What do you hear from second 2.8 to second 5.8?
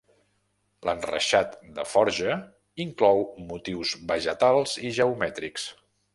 inclou motius vegetals i geomètrics.